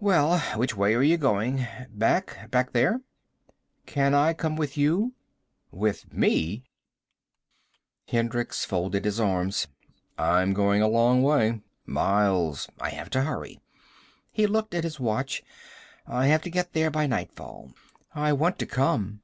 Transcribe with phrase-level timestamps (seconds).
[0.00, 0.40] "Well?
[0.58, 1.64] Which way are you going?
[1.90, 3.00] Back back there?"
[3.86, 5.12] "Can I come with you?"
[5.70, 6.64] "With me?"
[8.08, 9.68] Hendricks folded his arms.
[10.18, 11.60] "I'm going a long way.
[11.86, 12.66] Miles.
[12.80, 13.60] I have to hurry."
[14.32, 15.44] He looked at his watch.
[16.08, 17.70] "I have to get there by nightfall."
[18.12, 19.20] "I want to come."